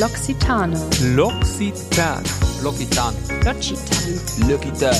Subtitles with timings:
[0.00, 0.72] L'Occitane.
[1.14, 2.22] L'Occitane.
[2.62, 3.14] L'Occitane.
[4.48, 4.96] L'Occitane.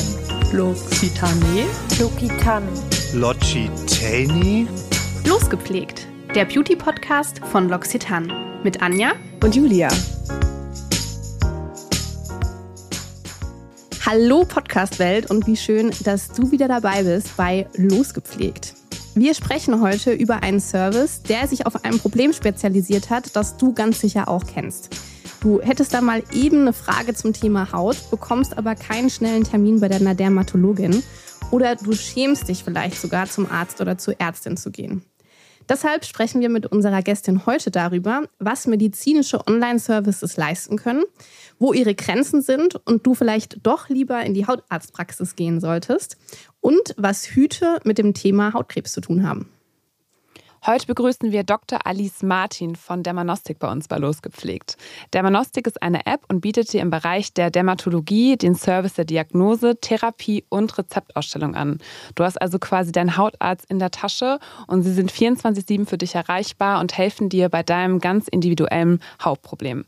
[0.53, 1.65] L'Occitane.
[1.99, 2.67] L'Occitane.
[3.15, 4.69] L'Occitane.
[5.25, 6.07] Losgepflegt.
[6.35, 8.61] Der Beauty-Podcast von L'Occitane.
[8.63, 9.13] Mit Anja
[9.43, 9.89] Und Julia.
[14.05, 18.75] Hallo Podcast-Welt und wie schön, dass du wieder dabei bist bei Losgepflegt.
[19.17, 23.75] Wir sprechen heute über einen Service, der sich auf ein Problem spezialisiert hat, das du
[23.75, 24.91] ganz sicher auch kennst.
[25.41, 29.81] Du hättest da mal eben eine Frage zum Thema Haut, bekommst aber keinen schnellen Termin
[29.81, 31.03] bei deiner Dermatologin
[31.51, 35.03] oder du schämst dich vielleicht sogar zum Arzt oder zur Ärztin zu gehen.
[35.69, 41.05] Deshalb sprechen wir mit unserer Gästin heute darüber, was medizinische Online-Services leisten können,
[41.61, 46.17] wo ihre Grenzen sind und du vielleicht doch lieber in die Hautarztpraxis gehen solltest
[46.61, 49.49] und was Hüte mit dem Thema Hautkrebs zu tun haben.
[50.67, 51.87] Heute begrüßen wir Dr.
[51.87, 54.77] Alice Martin von Dermanostik bei uns bei Losgepflegt.
[55.15, 59.81] Dermanostik ist eine App und bietet dir im Bereich der Dermatologie den Service der Diagnose,
[59.81, 61.79] Therapie und Rezeptausstellung an.
[62.15, 66.15] Du hast also quasi deinen Hautarzt in der Tasche und sie sind 24-7 für dich
[66.15, 69.87] erreichbar und helfen dir bei deinem ganz individuellen Hautproblem.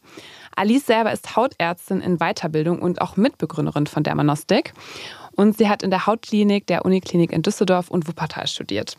[0.56, 4.72] Alice selber ist Hautärztin in Weiterbildung und auch Mitbegründerin von Dermanostik.
[5.36, 8.96] Und sie hat in der Hautklinik der Uniklinik in Düsseldorf und Wuppertal studiert.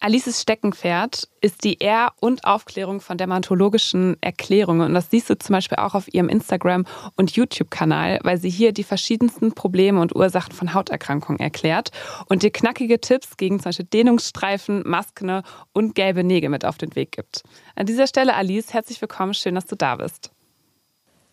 [0.00, 4.82] Alices Steckenpferd ist die Er- und Aufklärung von dermatologischen Erklärungen.
[4.82, 8.70] Und das siehst du zum Beispiel auch auf ihrem Instagram- und YouTube-Kanal, weil sie hier
[8.70, 11.90] die verschiedensten Probleme und Ursachen von Hauterkrankungen erklärt
[12.28, 16.94] und dir knackige Tipps gegen zum Beispiel Dehnungsstreifen, Maskne und gelbe Nägel mit auf den
[16.94, 17.42] Weg gibt.
[17.74, 19.34] An dieser Stelle, Alice, herzlich willkommen.
[19.34, 20.30] Schön, dass du da bist.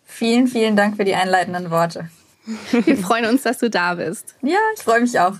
[0.02, 2.10] Vielen, vielen Dank für die einleitenden Worte.
[2.70, 4.36] Wir freuen uns, dass du da bist.
[4.42, 5.34] Ja, ich freue mich auch.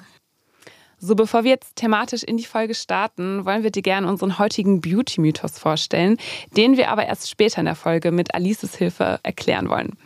[0.98, 4.80] So, bevor wir jetzt thematisch in die Folge starten, wollen wir dir gerne unseren heutigen
[4.80, 6.16] Beauty-Mythos vorstellen,
[6.56, 9.96] den wir aber erst später in der Folge mit Alices Hilfe erklären wollen.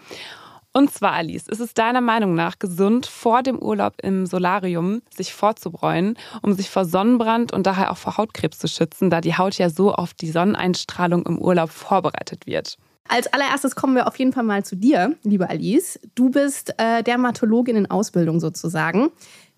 [0.72, 5.32] Und zwar, Alice, ist es deiner Meinung nach gesund, vor dem Urlaub im Solarium sich
[5.32, 9.58] vorzubräunen, um sich vor Sonnenbrand und daher auch vor Hautkrebs zu schützen, da die Haut
[9.58, 12.78] ja so auf die Sonneneinstrahlung im Urlaub vorbereitet wird?
[13.08, 15.98] Als allererstes kommen wir auf jeden Fall mal zu dir, liebe Alice.
[16.14, 19.10] Du bist äh, Dermatologin in Ausbildung sozusagen.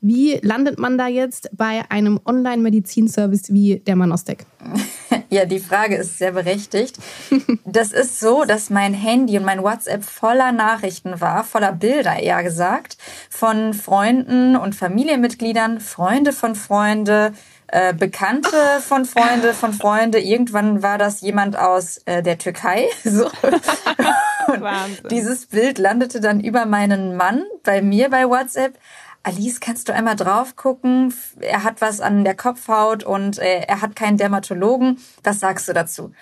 [0.05, 4.45] Wie landet man da jetzt bei einem Online-Medizinservice wie Dermanostik?
[5.29, 6.99] Ja, die Frage ist sehr berechtigt.
[7.65, 12.43] Das ist so, dass mein Handy und mein WhatsApp voller Nachrichten war, voller Bilder eher
[12.43, 12.99] gesagt,
[13.31, 17.33] von Freunden und Familienmitgliedern, Freunde von Freunde,
[17.73, 20.21] äh, Bekannte von Freunde von Freunde.
[20.21, 22.89] Irgendwann war das jemand aus äh, der Türkei.
[23.05, 23.31] So.
[25.11, 28.79] Dieses Bild landete dann über meinen Mann bei mir bei WhatsApp.
[29.23, 31.15] Alice, kannst du einmal drauf gucken?
[31.41, 34.99] Er hat was an der Kopfhaut und äh, er hat keinen Dermatologen.
[35.23, 36.13] Was sagst du dazu?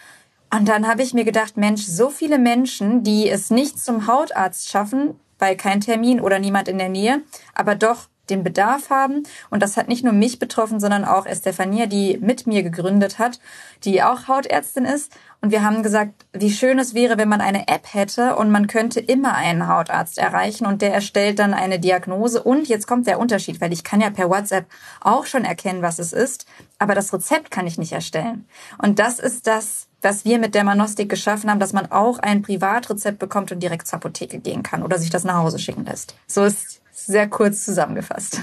[0.55, 4.69] Und dann habe ich mir gedacht, Mensch, so viele Menschen, die es nicht zum Hautarzt
[4.69, 7.23] schaffen, weil kein Termin oder niemand in der Nähe,
[7.55, 9.25] aber doch den Bedarf haben.
[9.51, 13.41] Und das hat nicht nur mich betroffen, sondern auch Estefania, die mit mir gegründet hat,
[13.85, 15.13] die auch Hautärztin ist.
[15.43, 18.67] Und wir haben gesagt, wie schön es wäre, wenn man eine App hätte und man
[18.67, 22.43] könnte immer einen Hautarzt erreichen und der erstellt dann eine Diagnose.
[22.43, 24.67] Und jetzt kommt der Unterschied, weil ich kann ja per WhatsApp
[25.01, 26.47] auch schon erkennen, was es ist,
[26.79, 28.47] aber das Rezept kann ich nicht erstellen.
[28.79, 33.19] Und das ist das, was wir mit Dermanostik geschaffen haben, dass man auch ein Privatrezept
[33.19, 36.15] bekommt und direkt zur Apotheke gehen kann oder sich das nach Hause schicken lässt.
[36.27, 36.81] So ist
[37.11, 38.41] sehr kurz zusammengefasst.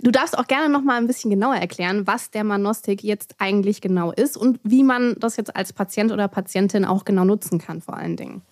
[0.00, 4.12] Du darfst auch gerne noch mal ein bisschen genauer erklären, was Dermanostik jetzt eigentlich genau
[4.12, 7.96] ist und wie man das jetzt als Patient oder Patientin auch genau nutzen kann, vor
[7.96, 8.42] allen Dingen.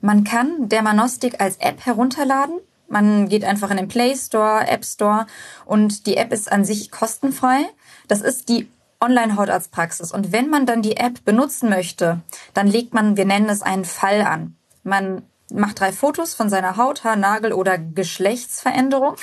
[0.00, 2.58] Man kann Dermanostik als App herunterladen.
[2.88, 5.26] Man geht einfach in den Play Store, App Store
[5.64, 7.66] und die App ist an sich kostenfrei.
[8.08, 8.68] Das ist die
[9.00, 10.12] Online-Hautarztpraxis.
[10.12, 12.20] Und wenn man dann die App benutzen möchte,
[12.54, 14.56] dann legt man, wir nennen es einen Fall an.
[14.82, 15.22] Man
[15.52, 19.16] macht drei Fotos von seiner Haut, Haar, Nagel oder Geschlechtsveränderung.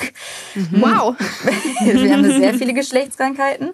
[0.72, 1.16] Wow!
[1.82, 3.74] Wir haben sehr viele Geschlechtskrankheiten.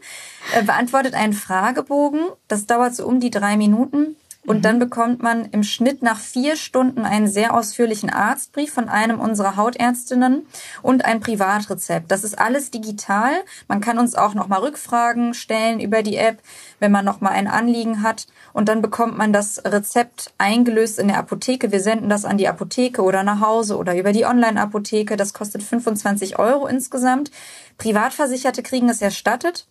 [0.54, 2.22] Äh, Beantwortet einen Fragebogen.
[2.48, 4.16] Das dauert so um die drei Minuten.
[4.46, 9.20] Und dann bekommt man im Schnitt nach vier Stunden einen sehr ausführlichen Arztbrief von einem
[9.20, 10.46] unserer Hautärztinnen
[10.82, 12.12] und ein Privatrezept.
[12.12, 13.32] Das ist alles digital.
[13.70, 16.40] Man kann uns auch nochmal Rückfragen stellen über die App,
[16.80, 18.28] wenn man nochmal ein Anliegen hat.
[18.52, 21.72] Und dann bekommt man das Rezept eingelöst in der Apotheke.
[21.72, 25.16] Wir senden das an die Apotheke oder nach Hause oder über die Online-Apotheke.
[25.16, 27.32] Das kostet 25 Euro insgesamt.
[27.78, 29.68] Privatversicherte kriegen es erstattet.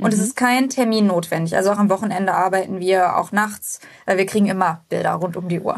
[0.00, 1.56] Und es ist kein Termin notwendig.
[1.56, 3.80] Also auch am Wochenende arbeiten wir, auch nachts.
[4.06, 5.76] Wir kriegen immer Bilder rund um die Uhr.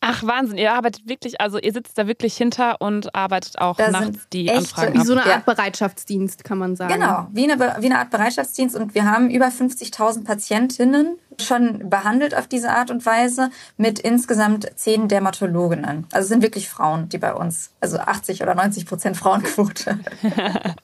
[0.00, 0.58] Ach, Wahnsinn.
[0.58, 4.48] Ihr arbeitet wirklich, also ihr sitzt da wirklich hinter und arbeitet auch Da nachts die
[4.48, 5.06] Anfragen Wie ab.
[5.06, 5.34] so eine Ja.
[5.34, 6.94] Art Bereitschaftsdienst, kann man sagen.
[6.94, 8.76] Genau, wie eine, wie eine Art Bereitschaftsdienst.
[8.76, 14.70] Und wir haben über 50.000 Patientinnen schon behandelt auf diese Art und Weise mit insgesamt
[14.76, 16.06] zehn Dermatologinnen.
[16.12, 19.98] Also es sind wirklich Frauen, die bei uns, also 80 oder 90 Prozent Frauenquote.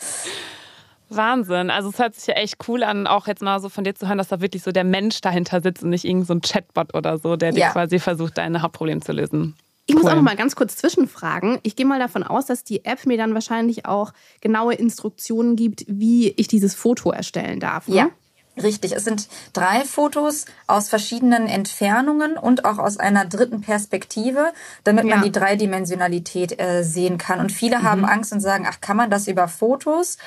[1.10, 1.70] Wahnsinn.
[1.70, 4.08] Also es hört sich ja echt cool an, auch jetzt mal so von dir zu
[4.08, 6.94] hören, dass da wirklich so der Mensch dahinter sitzt und nicht irgend so ein Chatbot
[6.94, 7.70] oder so, der dir Ja.
[7.72, 9.56] quasi versucht, deine Hauptprobleme zu lösen.
[9.86, 10.10] Ich muss Cool.
[10.10, 11.60] auch noch mal ganz kurz zwischenfragen.
[11.62, 14.12] Ich gehe mal davon aus, dass die App mir dann wahrscheinlich auch
[14.42, 17.88] genaue Instruktionen gibt, wie ich dieses Foto erstellen darf.
[17.88, 17.94] Ne?
[17.96, 18.08] Ja,
[18.62, 18.92] richtig.
[18.94, 24.52] Es sind drei Fotos aus verschiedenen Entfernungen und auch aus einer dritten Perspektive,
[24.84, 25.24] damit man Ja.
[25.24, 27.40] die Dreidimensionalität äh, sehen kann.
[27.40, 30.18] Und viele haben Angst und sagen, ach, kann man das über Fotos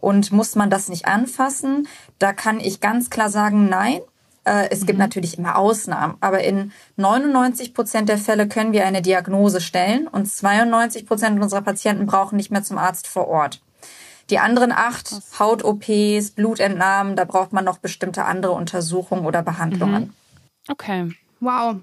[0.00, 1.88] und muss man das nicht anfassen?
[2.18, 4.00] Da kann ich ganz klar sagen, nein.
[4.44, 9.02] Äh, Es gibt natürlich immer Ausnahmen, aber in 99 Prozent der Fälle können wir eine
[9.02, 13.60] Diagnose stellen und 92 Prozent unserer Patienten brauchen nicht mehr zum Arzt vor Ort.
[14.30, 20.14] Die anderen acht, Haut-OPs, Blutentnahmen, da braucht man noch bestimmte andere Untersuchungen oder Behandlungen.
[20.68, 21.12] Okay.
[21.40, 21.76] Wow.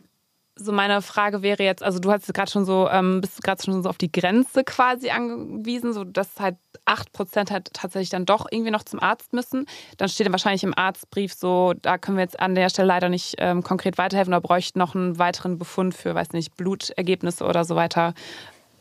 [0.56, 3.82] So meine Frage wäre jetzt, also du hast gerade schon so, ähm, bist gerade schon
[3.82, 8.70] so auf die Grenze quasi angewiesen, so dass halt 8% halt tatsächlich dann doch irgendwie
[8.72, 9.66] noch zum Arzt müssen.
[9.98, 13.10] Dann steht dann wahrscheinlich im Arztbrief so, da können wir jetzt an der Stelle leider
[13.10, 17.66] nicht ähm, konkret weiterhelfen oder bräuchten noch einen weiteren Befund für, weiß nicht, Blutergebnisse oder
[17.66, 18.14] so weiter.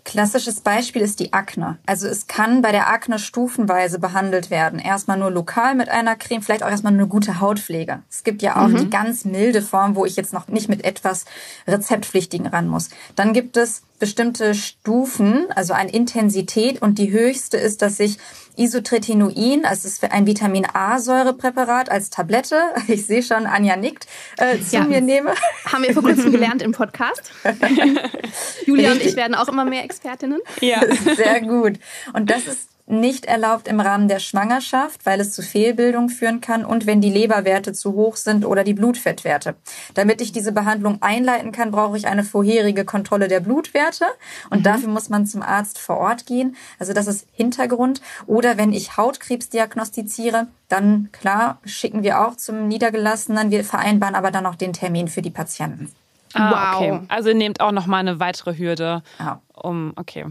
[0.04, 1.78] Klassisches Beispiel ist die Akne.
[1.86, 4.80] Also es kann bei der Akne stufenweise behandelt werden.
[4.80, 8.02] Erstmal nur lokal mit einer Creme, vielleicht auch erstmal nur eine gute Hautpflege.
[8.10, 11.24] Es gibt ja auch die ganz milde Form, wo ich jetzt noch nicht mit etwas
[11.68, 12.90] Rezeptpflichtigen ran muss.
[13.14, 18.18] Dann gibt es bestimmte Stufen, also eine Intensität und die höchste ist, dass ich
[18.56, 24.08] Isotretinoin, also es ist ein Vitamin A-Säurepräparat als Tablette, ich sehe schon, Anja nickt,
[24.38, 24.82] äh, zu Ja.
[24.82, 25.34] mir nehme.
[25.72, 27.30] Haben wir vor kurzem gelernt im Podcast.
[28.66, 29.16] Julia und ich Richtig.
[29.16, 30.40] werden auch immer mehr Expertinnen.
[30.60, 30.80] Ja.
[31.14, 31.74] Sehr gut.
[32.12, 36.64] Und das ist nicht erlaubt im Rahmen der Schwangerschaft, weil es zu Fehlbildung führen kann
[36.64, 39.54] und wenn die Leberwerte zu hoch sind oder die Blutfettwerte.
[39.94, 44.06] Damit ich diese Behandlung einleiten kann, brauche ich eine vorherige Kontrolle der Blutwerte
[44.50, 46.56] und dafür muss man zum Arzt vor Ort gehen.
[46.78, 48.02] Also das ist Hintergrund.
[48.26, 53.50] Oder wenn ich Hautkrebs diagnostiziere, dann klar schicken wir auch zum Niedergelassenen.
[53.50, 55.90] Wir vereinbaren aber dann auch den Termin für die Patienten.
[56.34, 56.76] Ah, Wow.
[56.80, 57.00] okay.
[57.08, 59.40] Also ihr nehmt auch nochmal eine weitere Hürde, Ja.
[59.54, 60.26] um, okay.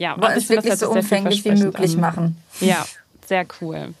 [0.00, 2.00] Ja, Wollen aber es wirklich so umfänglich wie möglich an.
[2.00, 2.36] machen.
[2.60, 2.86] Ja,
[3.26, 3.92] sehr cool.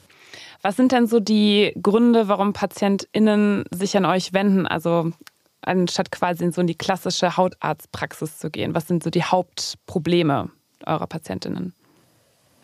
[0.62, 4.66] Was sind denn so die Gründe, warum PatientInnen sich an euch wenden?
[4.66, 5.12] Also
[5.60, 8.74] anstatt quasi so in die klassische Hautarztpraxis zu gehen.
[8.74, 10.48] Was sind so die Hauptprobleme
[10.86, 11.74] eurer PatientInnen?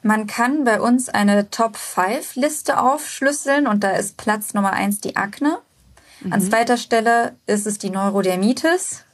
[0.02, 5.58] Man kann bei uns eine Top-5-Liste aufschlüsseln und da ist Platz Nummer eins die Akne.
[6.30, 9.04] An zweiter Stelle ist es die Neurodermitis,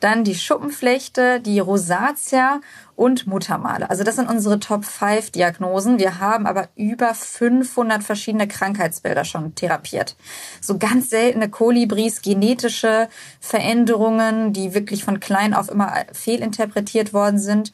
[0.00, 2.60] dann die Schuppenflechte, die Rosatia
[2.96, 3.88] und Muttermale.
[3.88, 5.98] Also das sind unsere Top-5-Diagnosen.
[5.98, 10.16] Wir haben aber über 500 verschiedene Krankheitsbilder schon therapiert.
[10.60, 13.08] So ganz seltene Kolibris, genetische
[13.40, 17.72] Veränderungen, die wirklich von klein auf immer fehlinterpretiert worden sind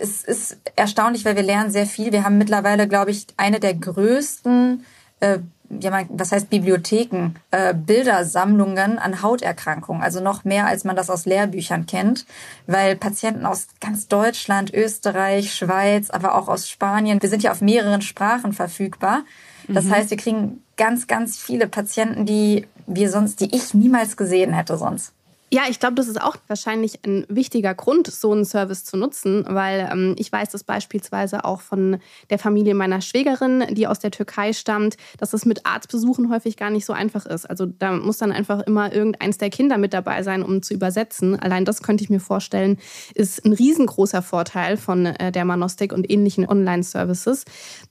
[0.00, 2.12] es ist erstaunlich, weil wir lernen sehr viel.
[2.12, 4.84] Wir haben mittlerweile, glaube ich, eine der größten,
[5.20, 5.38] äh,
[5.80, 10.02] ja, man- was heißt Bibliotheken, äh, Bildersammlungen an Hauterkrankungen.
[10.02, 12.26] Also noch mehr, als man das aus Lehrbüchern kennt,
[12.66, 17.60] weil Patienten aus ganz Deutschland, Österreich, Schweiz, aber auch aus Spanien, wir sind ja auf
[17.60, 19.22] mehreren Sprachen verfügbar.
[19.68, 24.52] Das heißt, wir kriegen ganz, ganz viele Patienten, die wir sonst, die ich niemals gesehen
[24.52, 25.12] hätte sonst.
[25.54, 29.44] Ja, ich glaube, das ist auch wahrscheinlich ein wichtiger Grund, so einen Service zu nutzen,
[29.46, 34.10] weil ähm, ich weiß das beispielsweise auch von der Familie meiner Schwägerin, die aus der
[34.10, 37.48] Türkei stammt, dass es mit Arztbesuchen häufig gar nicht so einfach ist.
[37.48, 41.38] Also da muss dann einfach immer irgendeins der Kinder mit dabei sein, um zu übersetzen.
[41.38, 42.76] Allein das könnte ich mir vorstellen,
[43.14, 47.44] ist ein riesengroßer Vorteil von äh, Dermanostik und ähnlichen Online-Services.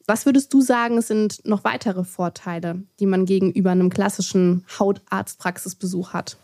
[0.06, 6.36] Was würdest du sagen, sind noch weitere Vorteile, die man gegenüber einem klassischen Hautarztpraxisbesuch hat?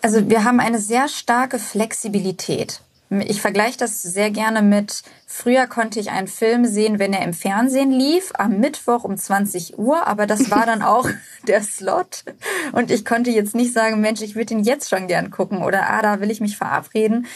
[0.00, 2.80] Also wir haben eine sehr starke Flexibilität.
[3.10, 7.32] Ich vergleiche das sehr gerne mit, früher konnte ich einen Film sehen, wenn er im
[7.32, 11.08] Fernsehen lief, am Mittwoch um 20 Uhr, aber das war dann auch
[11.46, 12.24] der Slot.
[12.72, 15.88] Und ich konnte jetzt nicht sagen, Mensch, ich würde ihn jetzt schon gern gucken oder
[15.88, 17.26] ah, da will ich mich verabreden.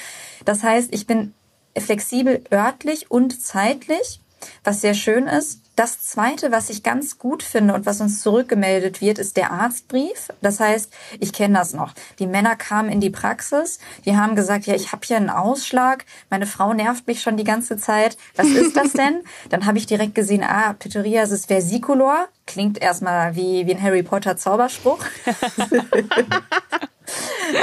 [0.45, 1.33] Das heißt, ich bin
[1.79, 4.21] flexibel örtlich und zeitlich,
[4.65, 5.61] was sehr schön ist.
[5.75, 10.29] Das Zweite, was ich ganz gut finde und was uns zurückgemeldet wird, ist der Arztbrief.
[10.43, 11.95] Das heißt, ich kenne das noch.
[12.19, 16.05] Die Männer kamen in die Praxis, die haben gesagt, ja, ich habe hier einen Ausschlag,
[16.29, 18.19] meine Frau nervt mich schon die ganze Zeit.
[18.37, 19.23] Was ist das denn?
[19.49, 22.29] Dann habe ich direkt gesehen, ah, Pityriasis versicolor.
[22.47, 25.03] Klingt erstmal wie, wie ein Harry Potter Zauberspruch.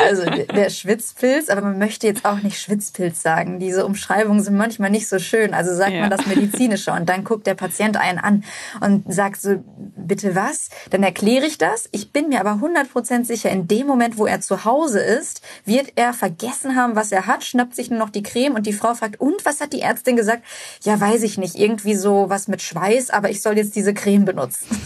[0.08, 3.60] Also der Schwitzpilz, aber man möchte jetzt auch nicht Schwitzpilz sagen.
[3.60, 5.54] Diese Umschreibungen sind manchmal nicht so schön.
[5.54, 6.02] Also sagt ja.
[6.02, 8.44] man das medizinische und dann guckt der Patient einen an
[8.82, 9.64] und sagt so,
[9.96, 10.70] bitte was?
[10.90, 11.90] Dann erkläre ich das.
[11.92, 15.94] Ich bin mir aber 100% sicher, in dem Moment, wo er zu Hause ist, wird
[15.96, 18.94] er vergessen haben, was er hat, schnappt sich nur noch die Creme und die Frau
[18.94, 20.44] fragt, und was hat die Ärztin gesagt?
[20.82, 24.26] Ja, weiß ich nicht, irgendwie so was mit Schweiß, aber ich soll jetzt diese Creme
[24.26, 24.68] benutzen.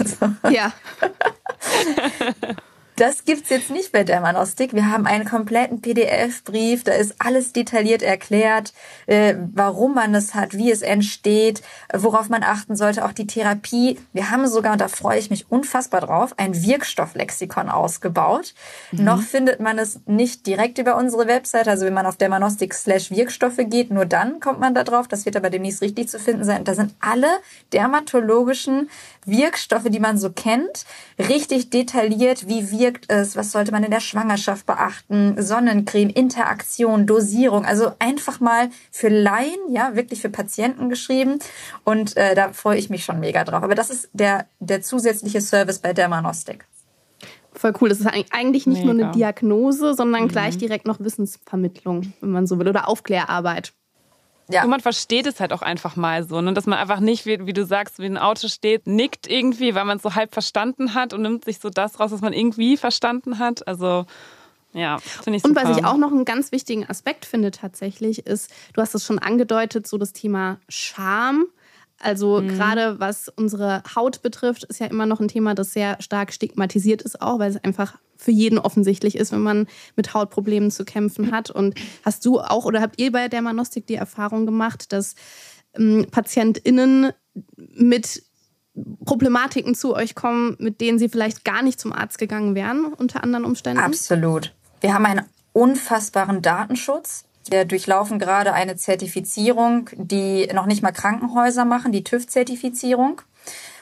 [0.50, 0.74] Ja.
[2.96, 4.74] Das gibt's jetzt nicht bei Dermanostik.
[4.74, 8.74] Wir haben einen kompletten PDF-Brief, da ist alles detailliert erklärt,
[9.08, 14.00] äh, warum man es hat, wie es entsteht, worauf man achten sollte, auch die Therapie.
[14.14, 18.54] Wir haben sogar, und da freue ich mich unfassbar drauf, ein Wirkstofflexikon ausgebaut.
[18.92, 19.04] Mhm.
[19.04, 23.10] Noch findet man es nicht direkt über unsere Website, also wenn man auf Dermanostik slash
[23.12, 25.08] Wirkstoffe geht, nur dann kommt man da drauf.
[25.08, 26.64] Das wird aber demnächst richtig zu finden sein.
[26.64, 27.28] Da sind alle
[27.72, 28.90] dermatologischen
[29.26, 30.86] Wirkstoffe, die man so kennt,
[31.18, 37.66] richtig detailliert, wie wirkt es, was sollte man in der Schwangerschaft beachten, Sonnencreme, Interaktion, Dosierung,
[37.66, 41.40] also einfach mal für Laien, ja, wirklich für Patienten geschrieben
[41.84, 43.64] und äh, da freue ich mich schon mega drauf.
[43.64, 46.66] Aber das ist der, der zusätzliche Service bei Dermanostik.
[47.54, 47.90] Voll cool.
[47.90, 48.94] Das ist eigentlich nicht Mega.
[48.94, 50.28] nur eine Diagnose, sondern mhm.
[50.30, 53.74] gleich direkt noch Wissensvermittlung, wenn man so will, oder Aufklärarbeit.
[54.54, 54.64] Ja.
[54.64, 56.54] Und man versteht es halt auch einfach mal so, ne?
[56.54, 59.86] dass man einfach nicht, wie, wie du sagst, wie ein Auto steht, nickt irgendwie, weil
[59.86, 62.78] man es so halb verstanden hat und nimmt sich so das raus, was man irgendwie
[62.78, 63.68] verstanden hat.
[63.68, 64.06] Also
[64.74, 65.62] ja, finde ich super.
[65.62, 69.06] Und was ich auch noch einen ganz wichtigen Aspekt finde tatsächlich, ist, du hast es
[69.06, 71.46] schon angedeutet, so das Thema Scham.
[72.04, 72.50] Also mhm.
[72.50, 77.02] gerade was unsere Haut betrifft, ist ja immer noch ein Thema, das sehr stark stigmatisiert
[77.02, 81.32] ist, auch weil es einfach für jeden offensichtlich ist, wenn man mit Hautproblemen zu kämpfen
[81.32, 81.50] hat.
[81.50, 85.16] Und hast du auch oder habt ihr bei der Manostik die Erfahrung gemacht, dass
[85.78, 87.12] ähm, PatientInnen
[87.56, 88.24] mit
[89.06, 93.24] Problematiken zu euch kommen, mit denen sie vielleicht gar nicht zum Arzt gegangen wären, unter
[93.24, 93.82] anderen Umständen?
[93.82, 94.54] Absolut.
[94.82, 97.26] Wir haben einen unfassbaren Datenschutz.
[97.50, 103.22] Wir durchlaufen gerade eine Zertifizierung, die noch nicht mal Krankenhäuser machen, die TÜV-Zertifizierung.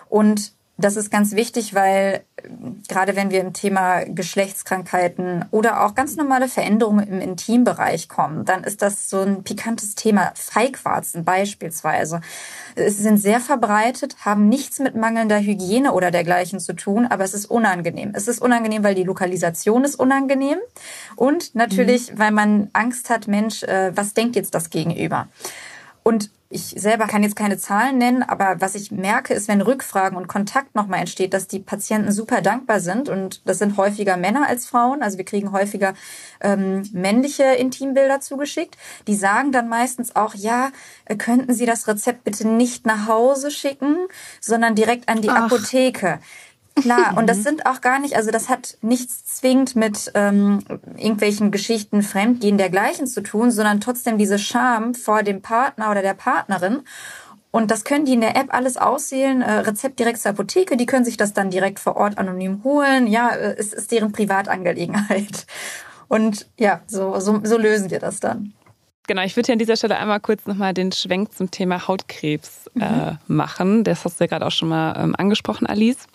[0.10, 2.50] Und das ist ganz wichtig, weil äh,
[2.88, 8.64] gerade wenn wir im Thema Geschlechtskrankheiten oder auch ganz normale Veränderungen im Intimbereich kommen, dann
[8.64, 10.34] ist das so ein pikantes Thema.
[10.36, 12.22] Feigwarzen beispielsweise.
[12.76, 17.34] Es sind sehr verbreitet, haben nichts mit mangelnder Hygiene oder dergleichen zu tun, aber es
[17.34, 18.12] ist unangenehm.
[18.14, 20.58] Es ist unangenehm, weil die Lokalisation ist unangenehm
[21.16, 22.20] und natürlich, mhm.
[22.20, 25.28] weil man Angst hat, Mensch, äh, was denkt jetzt das Gegenüber?
[26.04, 30.18] Und ich selber kann jetzt keine Zahlen nennen, aber was ich merke, ist, wenn Rückfragen
[30.18, 33.08] und Kontakt nochmal entsteht, dass die Patienten super dankbar sind.
[33.10, 35.02] Und das sind häufiger Männer als Frauen.
[35.02, 35.94] Also wir kriegen häufiger
[36.42, 38.78] ähm, männliche Intimbilder zugeschickt.
[39.08, 40.72] Die sagen dann meistens auch, ja,
[41.06, 43.98] äh, könnten Sie das Rezept bitte nicht nach Hause schicken,
[44.42, 45.46] sondern direkt an die Ach.
[45.46, 46.20] Apotheke.
[46.82, 47.44] Klar, und das mhm.
[47.44, 50.60] sind auch gar nicht, also das hat nichts zwingend mit ähm,
[50.98, 56.14] irgendwelchen Geschichten, Fremdgehen dergleichen zu tun, sondern trotzdem diese Scham vor dem Partner oder der
[56.14, 56.82] Partnerin.
[57.52, 60.86] Und das können die in der App alles aussehen, äh, Rezept direkt zur Apotheke, die
[60.86, 63.08] können sich das dann direkt vor Ort anonym holen.
[63.08, 65.46] Ja, äh, es ist deren Privatangelegenheit.
[66.08, 68.54] Und ja, so, so, so lösen wir das dann.
[69.08, 72.70] Genau, ich würde hier an dieser Stelle einmal kurz nochmal den Schwenk zum Thema Hautkrebs
[72.80, 73.18] äh, mhm.
[73.28, 73.84] machen.
[73.84, 76.08] Das hast du ja gerade auch schon mal ähm, angesprochen, Alice.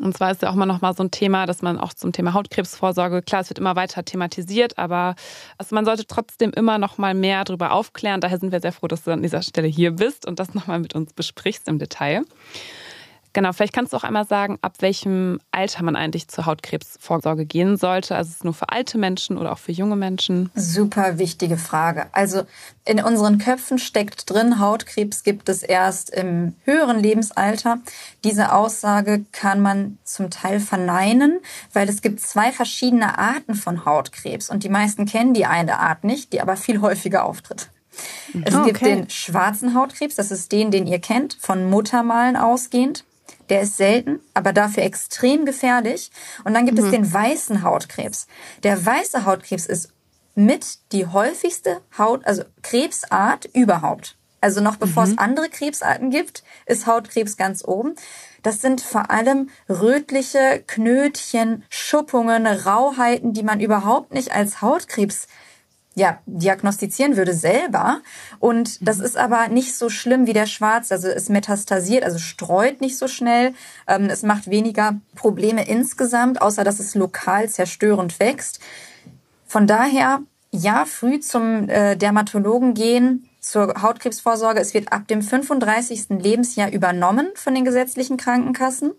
[0.00, 2.12] Und zwar ist ja auch immer noch mal so ein Thema, dass man auch zum
[2.12, 5.14] Thema Hautkrebsvorsorge, klar, es wird immer weiter thematisiert, aber
[5.56, 8.20] also man sollte trotzdem immer noch mal mehr darüber aufklären.
[8.20, 10.66] Daher sind wir sehr froh, dass du an dieser Stelle hier bist und das noch
[10.66, 12.22] mal mit uns besprichst im Detail.
[13.38, 17.76] Genau, vielleicht kannst du auch einmal sagen, ab welchem Alter man eigentlich zur Hautkrebsvorsorge gehen
[17.76, 18.16] sollte.
[18.16, 20.50] Also ist es nur für alte Menschen oder auch für junge Menschen?
[20.56, 22.06] Super wichtige Frage.
[22.10, 22.42] Also
[22.84, 27.78] in unseren Köpfen steckt drin, Hautkrebs gibt es erst im höheren Lebensalter.
[28.24, 31.38] Diese Aussage kann man zum Teil verneinen,
[31.72, 36.02] weil es gibt zwei verschiedene Arten von Hautkrebs und die meisten kennen die eine Art
[36.02, 37.70] nicht, die aber viel häufiger auftritt.
[38.44, 38.72] Es oh, okay.
[38.72, 43.04] gibt den schwarzen Hautkrebs, das ist den, den ihr kennt, von Muttermalen ausgehend.
[43.48, 46.10] Der ist selten, aber dafür extrem gefährlich.
[46.44, 46.84] Und dann gibt mhm.
[46.84, 48.26] es den weißen Hautkrebs.
[48.62, 49.92] Der weiße Hautkrebs ist
[50.34, 54.16] mit die häufigste Haut, also Krebsart überhaupt.
[54.40, 55.12] Also noch bevor mhm.
[55.12, 57.96] es andere Krebsarten gibt, ist Hautkrebs ganz oben.
[58.42, 65.26] Das sind vor allem rötliche Knötchen, Schuppungen, Rauheiten, die man überhaupt nicht als Hautkrebs
[65.98, 68.00] ja, diagnostizieren würde selber.
[68.38, 69.04] Und das mhm.
[69.04, 70.92] ist aber nicht so schlimm wie der Schwarz.
[70.92, 73.52] Also es metastasiert, also streut nicht so schnell.
[73.86, 78.60] Ähm, es macht weniger Probleme insgesamt, außer dass es lokal zerstörend wächst.
[79.46, 84.60] Von daher, ja, früh zum äh, Dermatologen gehen, zur Hautkrebsvorsorge.
[84.60, 86.10] Es wird ab dem 35.
[86.10, 88.92] Lebensjahr übernommen von den gesetzlichen Krankenkassen.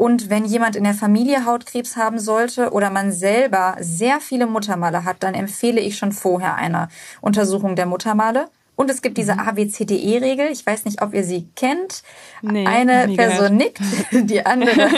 [0.00, 5.04] Und wenn jemand in der Familie Hautkrebs haben sollte oder man selber sehr viele Muttermale
[5.04, 6.88] hat, dann empfehle ich schon vorher eine
[7.20, 8.48] Untersuchung der Muttermale.
[8.76, 9.40] Und es gibt diese Mhm.
[9.40, 10.48] ABCDE-Regel.
[10.52, 12.02] Ich weiß nicht, ob ihr sie kennt.
[12.40, 13.78] Nee, Eine Person gehört.
[13.78, 13.80] nickt,
[14.30, 14.88] die andere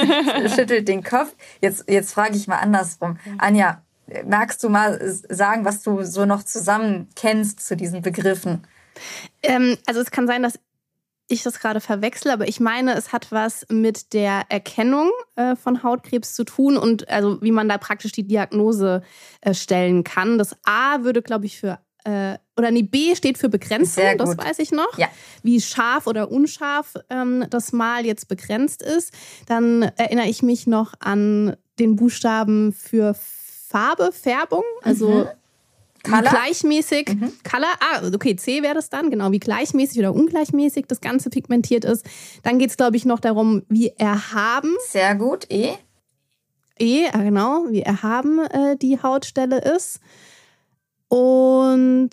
[0.55, 1.35] schüttelt den Kopf.
[1.61, 3.19] Jetzt, jetzt frage ich mal andersrum.
[3.39, 3.83] Anja,
[4.25, 8.63] magst du mal sagen, was du so noch zusammen kennst zu diesen Begriffen?
[9.43, 10.61] Ähm, also es kann sein, dass
[11.33, 15.83] ich das gerade verwechsel, aber ich meine, es hat was mit der Erkennung äh, von
[15.83, 19.03] Hautkrebs zu tun und also wie man da praktisch die Diagnose
[19.41, 20.39] äh, stellen kann.
[20.39, 24.59] Das A würde, glaube ich, für äh, oder nee, B steht für Begrenzung, das weiß
[24.59, 24.99] ich noch.
[24.99, 25.09] Ja.
[25.43, 29.13] Wie scharf oder unscharf ähm, das Mal jetzt begrenzt ist.
[29.47, 35.27] Dann erinnere ich mich noch an den Buchstaben für Farbe, Färbung, also Mhm.
[36.05, 36.31] Wie Color?
[36.31, 37.33] gleichmäßig, Mhm.
[37.49, 41.85] Color, ah, okay, C wäre das dann, genau, wie gleichmäßig oder ungleichmäßig das Ganze pigmentiert
[41.85, 42.05] ist.
[42.43, 45.47] Dann geht es, glaube ich, noch darum, wie erhaben, Sehr gut.
[45.51, 45.75] E?
[46.79, 50.01] E, ah, genau, wie erhaben äh, die Hautstelle ist.
[51.09, 52.11] Und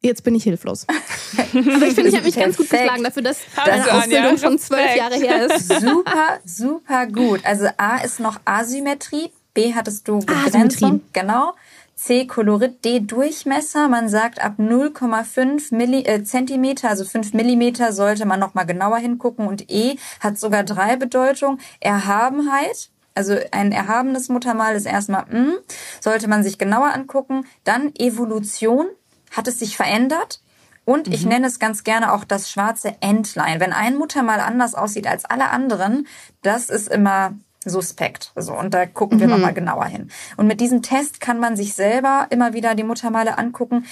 [0.00, 0.86] jetzt bin ich hilflos.
[0.88, 0.98] Aber
[1.86, 3.98] ich finde, ich habe mich ganz gut geschlagen dafür, dass du, Anja.
[3.98, 4.94] Ausbildung schon zwölf.
[4.94, 5.68] Jahre her ist.
[5.80, 7.40] Super, super gut.
[7.44, 10.44] Also A ist noch Asymmetrie, B hattest du Asymmetrie.
[10.44, 11.54] Begrenzung, genau.
[11.98, 13.88] C Kolorit, D Durchmesser.
[13.88, 18.98] Man sagt ab 0,5 Milli, äh, Zentimeter, also 5 Millimeter, sollte man noch mal genauer
[18.98, 19.48] hingucken.
[19.48, 21.60] Und E hat sogar drei Bedeutungen.
[21.80, 22.90] Erhabenheit.
[23.16, 25.54] Also ein erhabenes Muttermal ist erstmal, mm,
[26.00, 27.44] sollte man sich genauer angucken.
[27.64, 28.86] Dann Evolution.
[29.32, 30.40] Hat es sich verändert?
[30.84, 33.60] Und ich nenne es ganz gerne auch das schwarze Entlein.
[33.60, 36.06] Wenn ein Muttermal anders aussieht als alle anderen,
[36.42, 37.34] das ist immer
[37.64, 38.32] suspekt.
[38.36, 40.10] So, und da gucken wir nochmal genauer hin.
[40.36, 43.84] Und mit diesem Test kann man sich selber immer wieder die Muttermale angucken.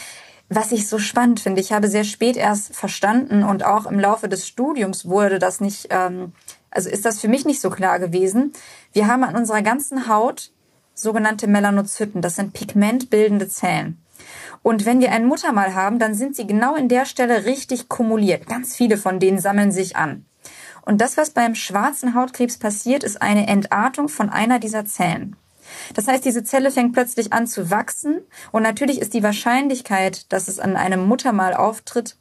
[0.49, 4.28] Was ich so spannend finde, ich habe sehr spät erst verstanden und auch im Laufe
[4.28, 6.32] des Studiums wurde das nicht, ähm,
[6.70, 8.52] also ist das für mich nicht so klar gewesen.
[8.92, 10.52] Wir haben an unserer ganzen Haut
[10.94, 12.23] sogenannte Melanozyten.
[12.23, 14.00] Das sind pigmentbildende Zellen.
[14.62, 18.46] Und wenn wir ein Muttermal haben, dann sind sie genau in der Stelle richtig kumuliert.
[18.46, 20.26] Ganz viele von denen sammeln sich an.
[20.86, 25.36] Und das, was beim schwarzen Hautkrebs passiert, ist eine Entartung von einer dieser Zellen.
[25.94, 28.20] Das heißt, diese Zelle fängt plötzlich an zu wachsen
[28.52, 32.16] und natürlich ist die Wahrscheinlichkeit, dass es an einem Muttermal auftritt,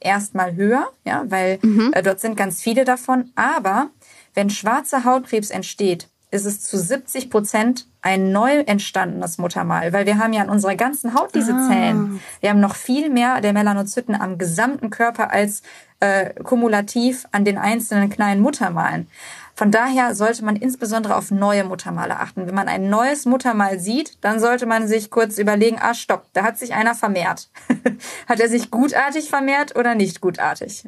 [0.00, 1.60] erstmal höher, ja, weil
[1.92, 3.30] äh, dort sind ganz viele davon.
[3.36, 3.90] Aber
[4.34, 10.18] wenn schwarzer Hautkrebs entsteht, ist es zu 70 Prozent ein neu entstandenes Muttermal, weil wir
[10.18, 12.20] haben ja an unserer ganzen Haut diese Zellen.
[12.40, 15.62] Wir haben noch viel mehr der Melanozyten am gesamten Körper als
[15.98, 19.08] äh, kumulativ an den einzelnen kleinen Muttermalen.
[19.54, 22.46] Von daher sollte man insbesondere auf neue Muttermale achten.
[22.46, 26.44] Wenn man ein neues Muttermal sieht, dann sollte man sich kurz überlegen, ah, stopp, da
[26.44, 27.50] hat sich einer vermehrt.
[28.26, 30.84] hat er sich gutartig vermehrt oder nicht gutartig?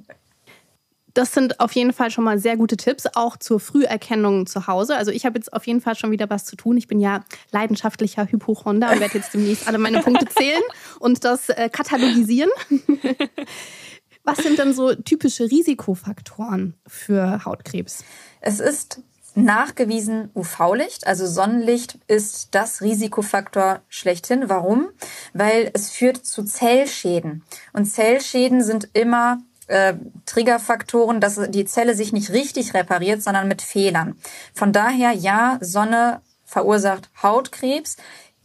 [1.15, 4.97] Das sind auf jeden Fall schon mal sehr gute Tipps, auch zur Früherkennung zu Hause.
[4.97, 6.77] Also ich habe jetzt auf jeden Fall schon wieder was zu tun.
[6.77, 10.63] Ich bin ja leidenschaftlicher Hypochonder und werde jetzt demnächst alle meine Punkte zählen
[10.99, 12.51] und das äh, katalogisieren.
[14.25, 18.05] was sind denn so typische Risikofaktoren für Hautkrebs?
[18.41, 19.03] Es ist
[19.35, 24.49] nachgewiesen UV-Licht, also Sonnenlicht ist das Risikofaktor schlechthin.
[24.49, 24.89] Warum?
[25.33, 27.45] Weil es führt zu Zellschäden.
[27.73, 29.39] Und Zellschäden sind immer
[29.73, 29.95] äh,
[30.27, 34.17] Triggerfaktoren, dass die Zelle sich nicht richtig repariert, sondern mit Fehlern.
[34.55, 37.97] Von daher, ja, Sonne verursacht Hautkrebs.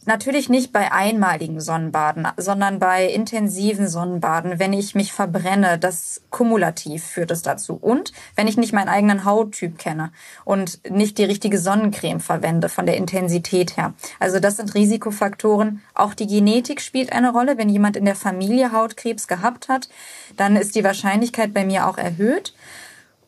[0.08, 7.04] Natürlich nicht bei einmaligen Sonnenbaden, sondern bei intensiven Sonnenbaden, wenn ich mich verbrenne, das kumulativ
[7.04, 7.74] führt es dazu.
[7.78, 10.10] Und wenn ich nicht meinen eigenen Hauttyp kenne
[10.46, 13.92] und nicht die richtige Sonnencreme verwende von der Intensität her.
[14.18, 15.82] Also das sind Risikofaktoren.
[15.92, 17.58] Auch die Genetik spielt eine Rolle.
[17.58, 19.90] Wenn jemand in der Familie Hautkrebs gehabt hat,
[20.38, 22.54] dann ist die Wahrscheinlichkeit bei mir auch erhöht.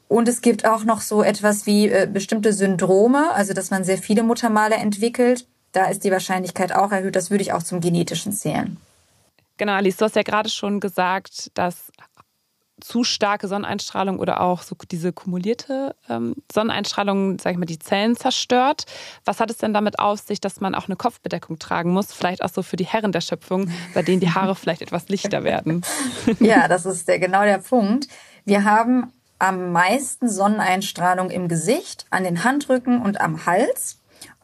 [0.08, 3.98] Und es gibt auch noch so etwas wie äh, bestimmte Syndrome, also dass man sehr
[3.98, 5.46] viele Muttermale entwickelt.
[5.72, 7.16] Da ist die Wahrscheinlichkeit auch erhöht.
[7.16, 8.76] Das würde ich auch zum genetischen zählen.
[9.56, 11.92] Genau, Alice, du hast ja gerade schon gesagt, dass
[12.80, 18.16] zu starke Sonneneinstrahlung oder auch so diese kumulierte ähm, Sonneneinstrahlung, sag ich mal, die Zellen
[18.16, 18.85] zerstört.
[19.24, 22.12] Was hat es denn damit auf sich, dass man auch eine Kopfbedeckung tragen muss?
[22.12, 25.44] Vielleicht auch so für die Herren der Schöpfung, bei denen die Haare vielleicht etwas lichter
[25.44, 25.83] werden.
[26.40, 28.09] Ja, das ist der, genau der Punkt.
[28.44, 33.99] Wir haben am meisten Sonneneinstrahlung im Gesicht, an den Handrücken und am Hals.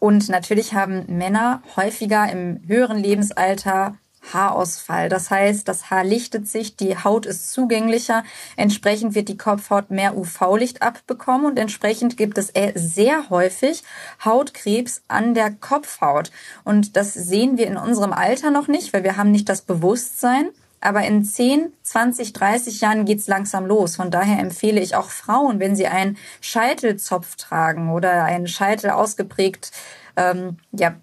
[0.06, 3.98] Und natürlich haben Männer häufiger im höheren Lebensalter
[4.32, 5.08] Haarausfall.
[5.08, 8.22] Das heißt, das Haar lichtet sich, die Haut ist zugänglicher,
[8.56, 13.82] entsprechend wird die Kopfhaut mehr UV-Licht abbekommen und entsprechend gibt es sehr häufig
[14.24, 16.30] Hautkrebs an der Kopfhaut.
[16.62, 20.50] Und das sehen wir in unserem Alter noch nicht, weil wir haben nicht das Bewusstsein.
[20.86, 23.96] Aber in 10, 20, 30 Jahren geht's langsam los.
[23.96, 29.72] Von daher empfehle ich auch Frauen, wenn sie einen Scheitelzopf tragen oder einen Scheitel ausgeprägt
[30.16, 30.96] ähm, ja,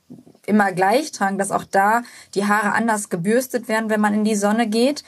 [0.46, 2.04] immer gleich tragen, dass auch da
[2.36, 5.04] die Haare anders gebürstet werden, wenn man in die Sonne geht.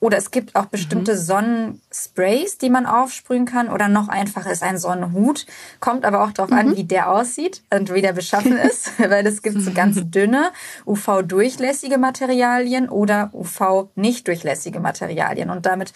[0.00, 1.18] Oder es gibt auch bestimmte mhm.
[1.18, 3.68] Sonnensprays, die man aufsprühen kann.
[3.68, 5.44] Oder noch einfacher ist ein Sonnenhut.
[5.78, 6.58] Kommt aber auch darauf mhm.
[6.58, 8.92] an, wie der aussieht und wie der beschaffen ist.
[8.98, 10.52] Weil es gibt so ganz dünne,
[10.86, 15.50] UV-durchlässige Materialien oder UV-nicht-durchlässige Materialien.
[15.50, 15.92] Und damit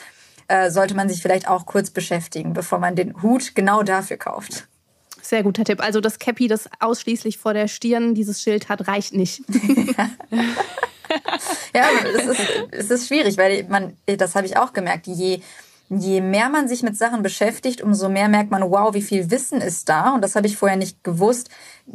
[0.48, 4.68] äh, sollte man sich vielleicht auch kurz beschäftigen, bevor man den Hut genau dafür kauft.
[5.22, 5.82] Sehr guter Tipp.
[5.82, 9.42] Also das Cappy, das ausschließlich vor der Stirn dieses Schild hat, reicht nicht.
[9.96, 10.10] ja,
[11.72, 15.40] es ist, es ist schwierig, weil man, das habe ich auch gemerkt, je,
[15.88, 19.60] je mehr man sich mit Sachen beschäftigt, umso mehr merkt man, wow, wie viel Wissen
[19.60, 20.14] ist da.
[20.14, 21.50] Und das habe ich vorher nicht gewusst.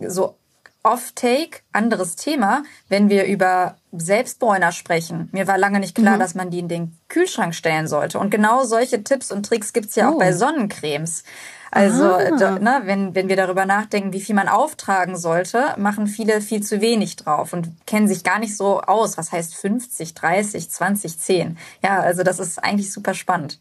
[0.07, 0.35] So
[0.83, 5.29] Off-Take, anderes Thema, wenn wir über Selbstbräuner sprechen.
[5.31, 6.19] Mir war lange nicht klar, mhm.
[6.19, 8.19] dass man die in den Kühlschrank stellen sollte.
[8.19, 10.13] Und genau solche Tipps und Tricks gibt's ja oh.
[10.13, 11.23] auch bei Sonnencremes.
[11.71, 16.41] Also da, ne, wenn, wenn wir darüber nachdenken, wie viel man auftragen sollte, machen viele
[16.41, 19.17] viel zu wenig drauf und kennen sich gar nicht so aus.
[19.17, 21.57] Was heißt 50, 30, 20, 10?
[21.83, 23.59] Ja, also das ist eigentlich super spannend.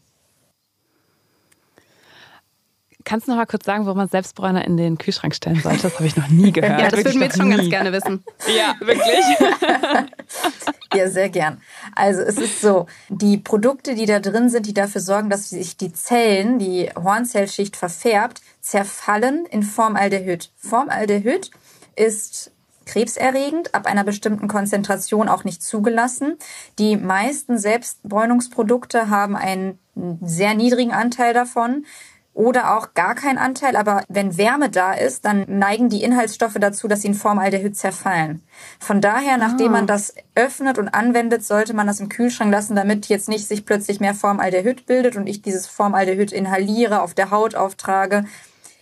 [3.09, 5.81] Kannst du noch mal kurz sagen, wo man Selbstbräuner in den Kühlschrank stellen sollte?
[5.81, 6.79] Das habe ich noch nie gehört.
[6.79, 8.23] ja, das würden wir jetzt schon ganz gerne wissen.
[8.55, 9.25] Ja, wirklich?
[10.93, 11.59] ja, sehr gern.
[11.95, 15.75] Also es ist so, die Produkte, die da drin sind, die dafür sorgen, dass sich
[15.75, 20.51] die Zellen, die Hornzellschicht verfärbt, zerfallen in Formaldehyd.
[20.57, 21.49] Formaldehyd
[21.95, 22.51] ist
[22.85, 26.37] krebserregend, ab einer bestimmten Konzentration auch nicht zugelassen.
[26.77, 29.79] Die meisten Selbstbräunungsprodukte haben einen
[30.21, 31.85] sehr niedrigen Anteil davon
[32.33, 36.87] oder auch gar kein Anteil, aber wenn Wärme da ist, dann neigen die Inhaltsstoffe dazu,
[36.87, 38.41] dass sie in Formaldehyd zerfallen.
[38.79, 39.87] Von daher, nachdem man ah.
[39.87, 43.99] das öffnet und anwendet, sollte man das im Kühlschrank lassen, damit jetzt nicht sich plötzlich
[43.99, 48.25] mehr Formaldehyd bildet und ich dieses Formaldehyd inhaliere, auf der Haut auftrage.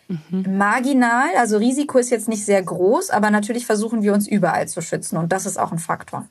[0.07, 0.57] Mhm.
[0.57, 4.81] Marginal, also Risiko ist jetzt nicht sehr groß, aber natürlich versuchen wir uns überall zu
[4.81, 6.27] schützen und das ist auch ein Faktor.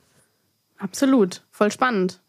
[0.78, 2.20] Absolut, voll spannend.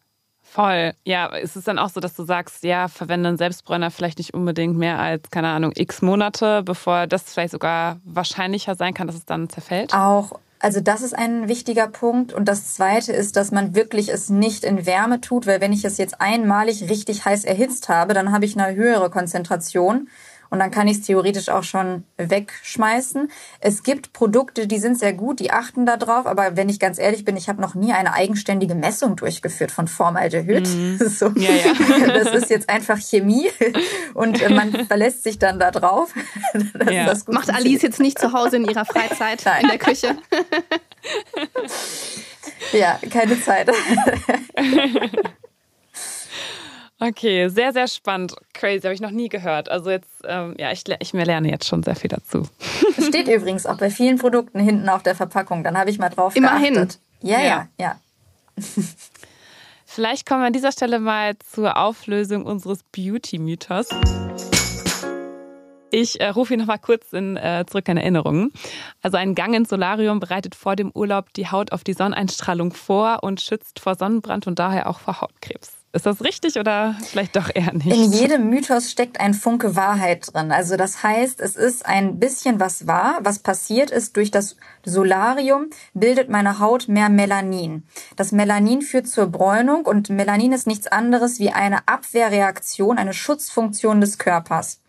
[0.50, 0.94] Voll.
[1.04, 4.32] Ja, ist es dann auch so, dass du sagst, ja, verwende einen Selbstbräuner vielleicht nicht
[4.32, 9.16] unbedingt mehr als, keine Ahnung, x Monate, bevor das vielleicht sogar wahrscheinlicher sein kann, dass
[9.16, 9.94] es dann zerfällt?
[9.94, 10.32] Auch.
[10.60, 12.32] Also das ist ein wichtiger Punkt.
[12.32, 15.84] Und das Zweite ist, dass man wirklich es nicht in Wärme tut, weil wenn ich
[15.84, 20.08] es jetzt einmalig richtig heiß erhitzt habe, dann habe ich eine höhere Konzentration
[20.50, 23.30] und dann kann ich es theoretisch auch schon wegschmeißen.
[23.60, 26.98] Es gibt Produkte, die sind sehr gut, die achten da drauf, aber wenn ich ganz
[26.98, 30.68] ehrlich bin, ich habe noch nie eine eigenständige Messung durchgeführt von Formaldehyd.
[30.68, 30.98] Mhm.
[31.08, 31.28] So.
[31.36, 31.72] Ja, ja.
[32.18, 33.48] Das ist jetzt einfach Chemie
[34.14, 36.12] und äh, man verlässt sich dann da drauf.
[36.90, 37.12] Ja.
[37.28, 39.62] Macht Alice jetzt nicht zu Hause in ihrer Freizeit Nein.
[39.62, 40.16] in der Küche?
[42.72, 43.70] ja, keine Zeit.
[47.00, 48.34] Okay, sehr, sehr spannend.
[48.54, 49.70] Crazy, habe ich noch nie gehört.
[49.70, 52.42] Also jetzt, ähm, ja, ich, ich lerne jetzt schon sehr viel dazu.
[52.96, 55.62] Das steht übrigens auch bei vielen Produkten hinten auf der Verpackung.
[55.62, 56.74] Dann habe ich mal drauf Immerhin.
[56.74, 56.98] geachtet.
[57.22, 57.96] Ja, ja, ja.
[58.58, 58.62] ja.
[59.86, 63.88] Vielleicht kommen wir an dieser Stelle mal zur Auflösung unseres Beauty-Mythos.
[65.90, 68.50] Ich äh, rufe ihn nochmal kurz in, äh, zurück in Erinnerung.
[69.02, 73.20] Also ein Gang ins Solarium bereitet vor dem Urlaub die Haut auf die Sonneneinstrahlung vor
[73.22, 75.77] und schützt vor Sonnenbrand und daher auch vor Hautkrebs.
[75.90, 77.86] Ist das richtig oder vielleicht doch eher nicht?
[77.86, 80.52] In jedem Mythos steckt ein Funke Wahrheit drin.
[80.52, 83.20] Also das heißt, es ist ein bisschen was wahr.
[83.22, 87.84] Was passiert ist, durch das Solarium bildet meine Haut mehr Melanin.
[88.16, 94.02] Das Melanin führt zur Bräunung und Melanin ist nichts anderes wie eine Abwehrreaktion, eine Schutzfunktion
[94.02, 94.82] des Körpers.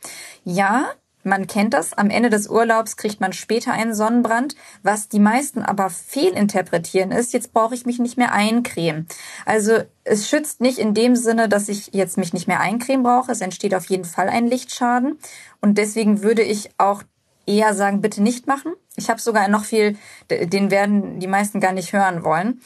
[0.44, 0.92] Ja,
[1.24, 4.56] man kennt das, am Ende des Urlaubs kriegt man später einen Sonnenbrand.
[4.84, 9.08] Was die meisten aber fehlinterpretieren ist, jetzt brauche ich mich nicht mehr eincremen.
[9.46, 13.32] Also es schützt nicht in dem Sinne, dass ich jetzt mich nicht mehr eincremen brauche.
[13.32, 15.20] Es entsteht auf jeden Fall ein Lichtschaden.
[15.62, 17.04] Und deswegen würde ich auch
[17.46, 18.74] eher sagen, bitte nicht machen.
[18.96, 19.98] Ich habe sogar noch viel,
[20.30, 22.62] den werden die meisten gar nicht hören wollen.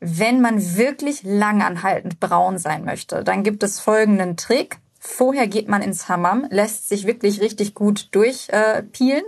[0.00, 4.78] Wenn man wirklich langanhaltend braun sein möchte, dann gibt es folgenden Trick.
[4.98, 9.24] Vorher geht man ins Hammam, lässt sich wirklich richtig gut durchpielen.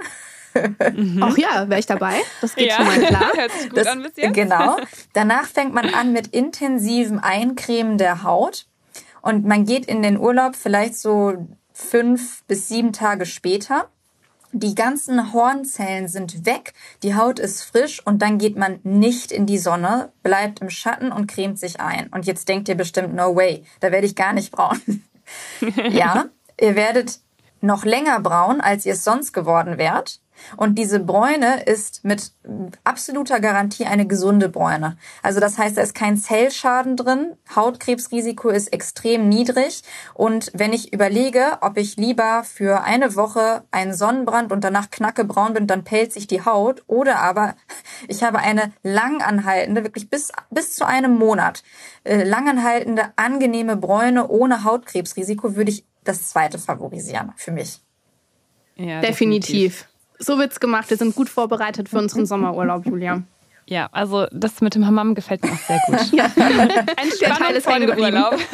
[0.55, 1.23] Äh, mhm.
[1.23, 2.15] Auch ja, wäre ich dabei.
[2.41, 2.77] Das geht ja.
[2.77, 3.33] schon mal klar.
[3.35, 4.35] Hört sich gut das, an bis jetzt.
[4.35, 4.77] Genau.
[5.13, 8.67] Danach fängt man an mit intensivem Eincremen der Haut.
[9.23, 13.89] Und man geht in den Urlaub vielleicht so fünf bis sieben Tage später.
[14.53, 19.47] Die ganzen Hornzellen sind weg, die Haut ist frisch und dann geht man nicht in
[19.47, 22.09] die Sonne, bleibt im Schatten und cremt sich ein.
[22.09, 25.05] Und jetzt denkt ihr bestimmt, no way, da werde ich gar nicht braun.
[25.91, 26.27] Ja,
[26.61, 27.21] ihr werdet
[27.61, 30.21] noch länger braun, als ihr es sonst geworden wärt.
[30.57, 32.33] Und diese Bräune ist mit
[32.85, 34.97] absoluter Garantie eine gesunde Bräune.
[35.23, 39.83] Also das heißt, da ist kein Zellschaden drin, Hautkrebsrisiko ist extrem niedrig.
[40.15, 45.55] Und wenn ich überlege, ob ich lieber für eine Woche einen Sonnenbrand und danach knackebraun
[45.55, 46.83] bin, dann pellt sich die Haut.
[46.87, 47.55] Oder aber
[48.09, 51.63] ich habe eine langanhaltende, wirklich bis, bis zu einem Monat,
[52.05, 57.81] äh, langanhaltende, angenehme Bräune ohne Hautkrebsrisiko, würde ich das zweite favorisieren für mich.
[58.77, 59.47] Ja, definitiv.
[59.47, 59.90] definitiv.
[60.23, 60.91] So wird's gemacht.
[60.91, 63.23] Wir sind gut vorbereitet für unseren Sommerurlaub, Julia.
[63.67, 66.13] Ja, also das mit dem Hammam gefällt mir auch sehr gut.
[66.13, 66.25] ja.
[66.25, 68.37] Ein Der Teil ist vor dem Urlaub.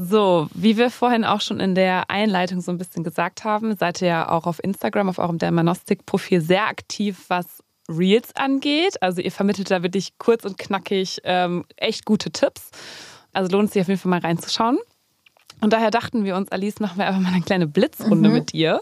[0.00, 4.00] So, wie wir vorhin auch schon in der Einleitung so ein bisschen gesagt haben, seid
[4.00, 9.02] ihr ja auch auf Instagram, auf eurem Dermanostik-Profil sehr aktiv, was Reels angeht.
[9.02, 12.70] Also ihr vermittelt da wirklich kurz und knackig ähm, echt gute Tipps.
[13.32, 14.78] Also lohnt es sich auf jeden Fall mal reinzuschauen.
[15.60, 18.34] Und daher dachten wir uns, Alice, machen wir einfach mal eine kleine Blitzrunde mhm.
[18.34, 18.80] mit dir.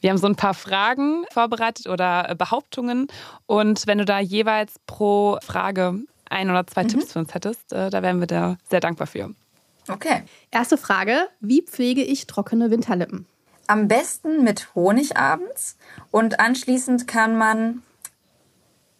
[0.00, 3.08] Wir haben so ein paar Fragen vorbereitet oder Behauptungen.
[3.46, 6.88] Und wenn du da jeweils pro Frage ein oder zwei mhm.
[6.88, 9.30] Tipps für uns hättest, äh, da wären wir da sehr dankbar für.
[9.88, 10.22] Okay.
[10.50, 13.26] Erste Frage: Wie pflege ich trockene Winterlippen?
[13.68, 15.76] Am besten mit Honig abends
[16.10, 17.82] und anschließend kann man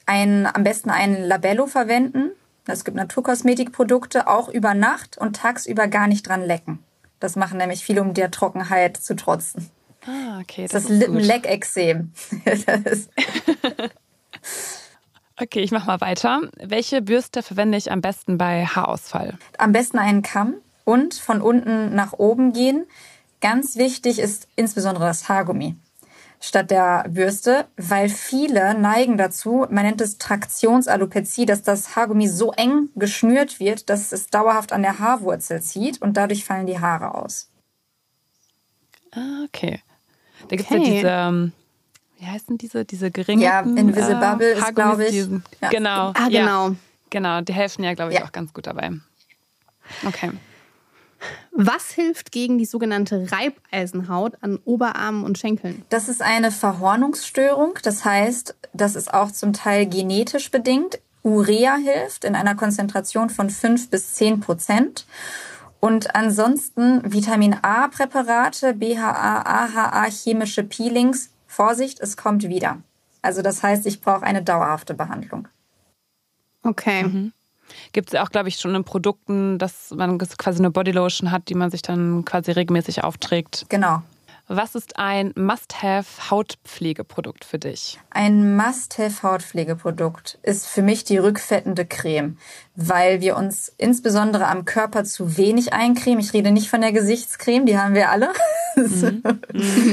[0.06, 2.30] ein, am besten ein Labello verwenden.
[2.66, 6.80] Es gibt Naturkosmetikprodukte auch über Nacht und tagsüber gar nicht dran lecken.
[7.20, 9.70] Das machen nämlich viele, um der Trockenheit zu trotzen.
[10.06, 10.62] Ah, okay.
[10.62, 12.12] Das, das ist Lippenleckexem.
[15.40, 16.42] okay, ich mach mal weiter.
[16.62, 19.38] Welche Bürste verwende ich am besten bei Haarausfall?
[19.58, 22.86] Am besten einen Kamm und von unten nach oben gehen.
[23.40, 25.76] Ganz wichtig ist insbesondere das Haargummi
[26.40, 32.52] statt der Bürste, weil viele neigen dazu, man nennt es Traktionsalopezie, dass das Haargummi so
[32.52, 37.14] eng geschnürt wird, dass es dauerhaft an der Haarwurzel zieht und dadurch fallen die Haare
[37.14, 37.48] aus.
[39.12, 39.80] Ah, okay.
[40.48, 40.88] Da gibt es okay.
[40.88, 41.52] ja diese, ähm,
[42.18, 45.10] wie heißen diese, diese geringen Ja, Invisible äh, Bubble ist, glaube ich.
[45.10, 45.68] Diesen, ja.
[45.70, 46.12] Genau.
[46.14, 46.68] Ah, genau.
[46.68, 46.76] Ja,
[47.10, 48.24] genau, die helfen ja, glaube ich, ja.
[48.24, 48.92] auch ganz gut dabei.
[50.06, 50.30] Okay.
[51.52, 55.84] Was hilft gegen die sogenannte Reibeisenhaut an Oberarmen und Schenkeln?
[55.88, 57.78] Das ist eine Verhornungsstörung.
[57.82, 61.00] Das heißt, das ist auch zum Teil genetisch bedingt.
[61.22, 65.06] Urea hilft in einer Konzentration von 5 bis 10 Prozent.
[65.80, 71.30] Und ansonsten Vitamin A-Präparate, BHA, AHA, chemische Peelings.
[71.46, 72.78] Vorsicht, es kommt wieder.
[73.22, 75.48] Also das heißt, ich brauche eine dauerhafte Behandlung.
[76.62, 77.04] Okay.
[77.04, 77.32] Mhm.
[77.92, 81.48] Gibt es ja auch, glaube ich, schon in Produkten, dass man quasi eine Bodylotion hat,
[81.48, 83.66] die man sich dann quasi regelmäßig aufträgt.
[83.68, 84.02] Genau.
[84.48, 87.98] Was ist ein Must-Have-Hautpflegeprodukt für dich?
[88.10, 92.38] Ein Must-Have-Hautpflegeprodukt ist für mich die rückfettende Creme,
[92.76, 96.20] weil wir uns insbesondere am Körper zu wenig eincremen.
[96.20, 98.30] Ich rede nicht von der Gesichtscreme, die haben wir alle.
[98.78, 99.22] Mhm.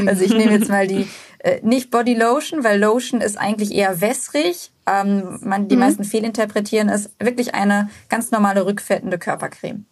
[0.09, 1.07] also ich nehme jetzt mal die
[1.43, 4.71] äh, nicht Body Lotion, weil Lotion ist eigentlich eher wässrig.
[4.88, 5.82] Ähm, man, die mhm.
[5.82, 7.12] meisten fehlinterpretieren es.
[7.19, 9.86] Wirklich eine ganz normale rückfettende Körpercreme.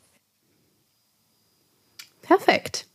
[2.21, 2.87] Perfekt.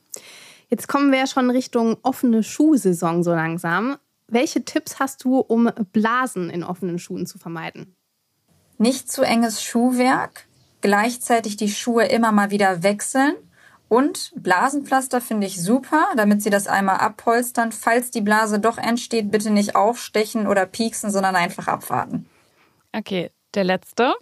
[0.69, 3.99] Jetzt kommen wir ja schon Richtung offene Schuhsaison so langsam.
[4.27, 7.95] Welche Tipps hast du, um Blasen in offenen Schuhen zu vermeiden?
[8.79, 10.47] Nicht zu enges Schuhwerk,
[10.81, 13.37] gleichzeitig die Schuhe immer mal wieder wechseln
[13.88, 17.70] und Blasenpflaster finde ich super, damit Sie das einmal abpolstern.
[17.72, 22.27] Falls die Blase doch entsteht, bitte nicht aufstechen oder pieksen, sondern einfach abwarten.
[22.92, 24.14] Okay, der letzte.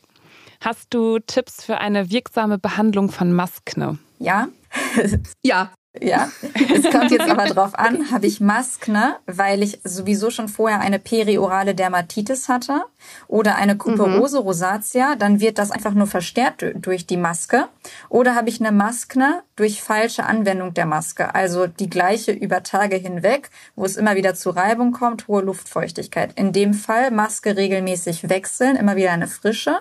[0.61, 3.99] Hast du Tipps für eine wirksame Behandlung von Maskne?
[4.19, 4.49] Ja.
[5.45, 5.73] ja.
[6.01, 6.29] Ja,
[6.75, 10.99] es kommt jetzt aber drauf an, habe ich Maskne, weil ich sowieso schon vorher eine
[10.99, 12.83] periorale Dermatitis hatte
[13.29, 17.69] oder eine Kuperose rosatia, dann wird das einfach nur verstärkt durch die Maske.
[18.09, 22.97] Oder habe ich eine Maskne durch falsche Anwendung der Maske, also die gleiche über Tage
[22.97, 26.33] hinweg, wo es immer wieder zu Reibung kommt, hohe Luftfeuchtigkeit.
[26.35, 29.77] In dem Fall Maske regelmäßig wechseln, immer wieder eine frische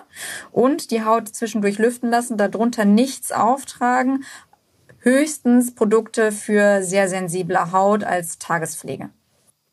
[0.52, 4.24] und die Haut zwischendurch lüften lassen, darunter nichts auftragen,
[5.04, 9.10] höchstens Produkte für sehr sensible Haut als Tagespflege.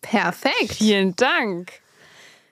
[0.01, 0.73] Perfekt.
[0.73, 1.71] Vielen Dank.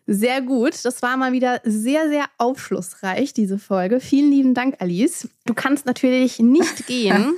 [0.07, 0.73] Sehr gut.
[0.83, 3.99] Das war mal wieder sehr, sehr aufschlussreich, diese Folge.
[3.99, 5.27] Vielen lieben Dank, Alice.
[5.45, 7.35] Du kannst natürlich nicht gehen,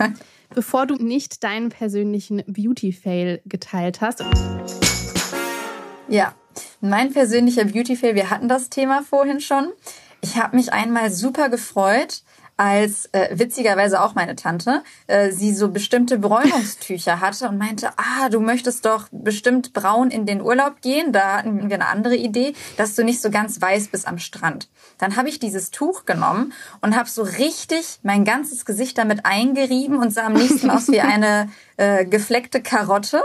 [0.54, 4.24] bevor du nicht deinen persönlichen Beauty-Fail geteilt hast.
[6.08, 6.34] Ja,
[6.82, 9.72] mein persönlicher Beauty-Fail, wir hatten das Thema vorhin schon.
[10.22, 12.22] Ich habe mich einmal super gefreut,
[12.62, 18.30] als äh, witzigerweise auch meine Tante, äh, sie so bestimmte Bräunungstücher hatte und meinte, ah,
[18.30, 21.12] du möchtest doch bestimmt braun in den Urlaub gehen.
[21.12, 24.70] Da hatten wir eine andere Idee, dass du nicht so ganz weiß bist am Strand.
[25.00, 29.98] Dann habe ich dieses Tuch genommen und habe so richtig mein ganzes Gesicht damit eingerieben
[29.98, 33.24] und sah am nächsten aus wie eine äh, gefleckte Karotte.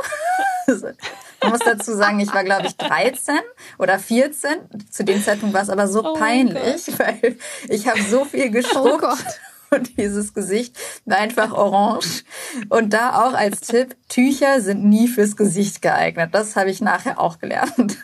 [1.46, 3.36] Man muss dazu sagen, ich war, glaube ich, 13
[3.78, 4.50] oder 14.
[4.90, 7.36] Zu dem Zeitpunkt war es aber so oh peinlich, weil
[7.68, 9.04] ich habe so viel geschruckt.
[9.04, 12.24] Oh und dieses Gesicht war einfach orange.
[12.68, 16.30] Und da auch als Tipp, Tücher sind nie fürs Gesicht geeignet.
[16.32, 17.96] Das habe ich nachher auch gelernt.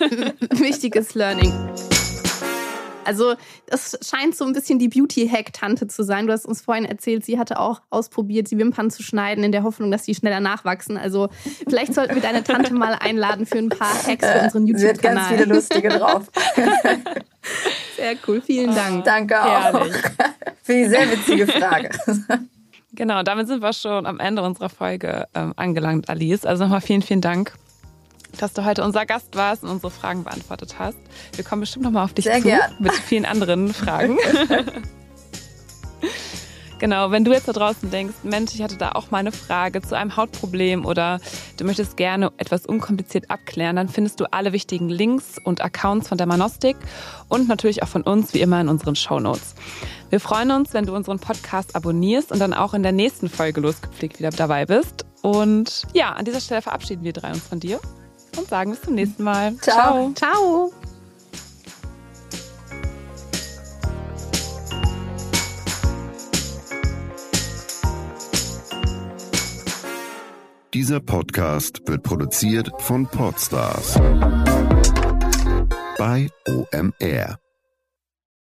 [0.50, 1.52] Wichtiges Learning.
[3.10, 3.34] Also
[3.66, 6.28] das scheint so ein bisschen die Beauty-Hack-Tante zu sein.
[6.28, 9.64] Du hast uns vorhin erzählt, sie hatte auch ausprobiert, die Wimpern zu schneiden, in der
[9.64, 10.96] Hoffnung, dass sie schneller nachwachsen.
[10.96, 11.28] Also
[11.68, 14.94] vielleicht sollten wir deine Tante mal einladen für ein paar Hacks für unseren YouTube-Kanal.
[14.94, 16.30] Sie hat ganz viele lustige drauf.
[17.96, 19.04] Sehr cool, vielen Dank.
[19.04, 19.94] Danke auch Herrlich.
[20.62, 21.90] für die sehr witzige Frage.
[22.92, 26.44] Genau, damit sind wir schon am Ende unserer Folge ähm, angelangt, Alice.
[26.44, 27.54] Also nochmal vielen, vielen Dank
[28.38, 30.98] dass du heute unser Gast warst und unsere Fragen beantwortet hast.
[31.34, 32.76] Wir kommen bestimmt nochmal auf dich Sehr zu gern.
[32.78, 34.18] mit vielen anderen Fragen.
[36.80, 39.82] Genau, wenn du jetzt da draußen denkst, Mensch, ich hatte da auch mal eine Frage
[39.82, 41.20] zu einem Hautproblem oder
[41.58, 46.16] du möchtest gerne etwas unkompliziert abklären, dann findest du alle wichtigen Links und Accounts von
[46.16, 46.78] der Manostik
[47.28, 49.54] und natürlich auch von uns, wie immer in unseren Show Notes.
[50.08, 53.60] Wir freuen uns, wenn du unseren Podcast abonnierst und dann auch in der nächsten Folge
[53.60, 55.04] losgepflegt wieder dabei bist.
[55.20, 57.78] Und ja, an dieser Stelle verabschieden wir drei uns von dir
[58.36, 59.56] und sagen bis zum nächsten Mal.
[59.56, 60.12] Ciao.
[60.14, 60.72] Ciao.
[70.72, 73.94] Dieser Podcast wird produziert von Podstars
[75.98, 77.49] bei OMR.